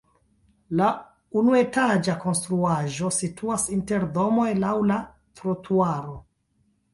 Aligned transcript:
La 0.77 0.85
unuetaĝa 1.41 2.15
konstruaĵo 2.23 3.11
situas 3.19 3.67
inter 3.77 4.07
domoj 4.17 4.49
laŭ 4.65 4.73
la 4.93 4.99
trotuaro. 5.43 6.19